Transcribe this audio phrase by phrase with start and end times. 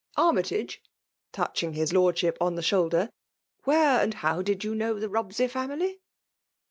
[0.17, 0.81] Armytage!
[1.07, 3.11] '* touching his Lordship as tha shoulder^
[3.65, 5.99] '''where and how did you Icnow the Robsey family